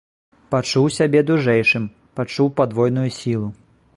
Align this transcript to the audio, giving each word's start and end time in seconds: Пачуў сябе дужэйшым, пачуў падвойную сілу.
Пачуў 0.53 0.87
сябе 0.97 1.21
дужэйшым, 1.27 1.85
пачуў 2.19 2.47
падвойную 2.61 3.07
сілу. 3.21 3.49